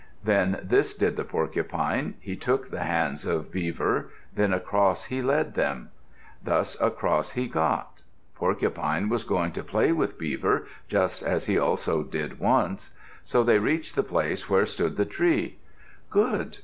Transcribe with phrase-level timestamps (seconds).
[0.23, 5.55] Then this did the Porcupine: he took the hands of Beaver, then across he led
[5.55, 5.91] him.
[6.43, 8.01] Thus across he got.
[8.33, 12.95] Porcupine was going to play with Beaver, just as he also did once.
[13.23, 15.59] So they reached the place where stood the tree.
[16.09, 16.57] "Good!